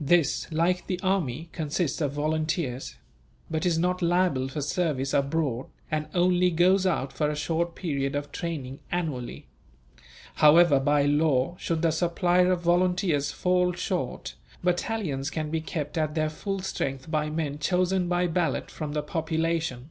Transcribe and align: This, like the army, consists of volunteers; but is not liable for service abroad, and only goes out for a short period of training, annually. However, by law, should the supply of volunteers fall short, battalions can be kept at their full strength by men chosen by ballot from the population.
This, 0.00 0.46
like 0.52 0.86
the 0.86 1.00
army, 1.00 1.48
consists 1.50 2.00
of 2.00 2.12
volunteers; 2.12 2.94
but 3.50 3.66
is 3.66 3.80
not 3.80 4.00
liable 4.00 4.46
for 4.46 4.60
service 4.60 5.12
abroad, 5.12 5.66
and 5.90 6.06
only 6.14 6.52
goes 6.52 6.86
out 6.86 7.12
for 7.12 7.28
a 7.28 7.34
short 7.34 7.74
period 7.74 8.14
of 8.14 8.30
training, 8.30 8.78
annually. 8.92 9.48
However, 10.36 10.78
by 10.78 11.02
law, 11.06 11.56
should 11.58 11.82
the 11.82 11.90
supply 11.90 12.42
of 12.42 12.60
volunteers 12.60 13.32
fall 13.32 13.72
short, 13.72 14.36
battalions 14.62 15.30
can 15.30 15.50
be 15.50 15.60
kept 15.60 15.98
at 15.98 16.14
their 16.14 16.30
full 16.30 16.60
strength 16.60 17.10
by 17.10 17.28
men 17.28 17.58
chosen 17.58 18.06
by 18.06 18.28
ballot 18.28 18.70
from 18.70 18.92
the 18.92 19.02
population. 19.02 19.90